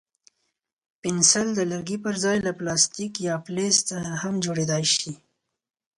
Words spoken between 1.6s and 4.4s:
لرګي پر ځای له پلاستیک یا فلز څخه هم